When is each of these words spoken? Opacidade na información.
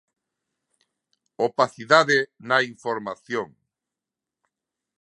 Opacidade 1.47 2.17
na 2.49 2.57
información. 2.73 3.47